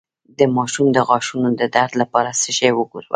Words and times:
د 0.39 0.41
ماشوم 0.55 0.87
د 0.93 0.97
غاښونو 1.07 1.49
د 1.59 1.61
درد 1.75 1.93
لپاره 2.01 2.29
څه 2.41 2.49
شی 2.57 2.69
ورکړم؟ 2.73 3.05